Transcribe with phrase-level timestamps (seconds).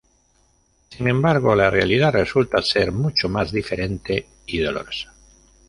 [0.89, 5.13] Sin embargo, la realidad resulta ser mucho más diferente y dolorosa.